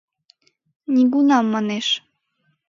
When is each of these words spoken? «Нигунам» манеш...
«Нигунам» 0.93 1.45
манеш... 1.53 1.87